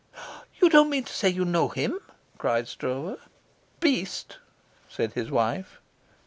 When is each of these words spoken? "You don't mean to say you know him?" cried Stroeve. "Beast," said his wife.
"You 0.59 0.67
don't 0.67 0.89
mean 0.89 1.03
to 1.03 1.13
say 1.13 1.29
you 1.29 1.45
know 1.45 1.67
him?" 1.67 1.99
cried 2.39 2.67
Stroeve. 2.67 3.19
"Beast," 3.79 4.39
said 4.89 5.13
his 5.13 5.29
wife. 5.29 5.79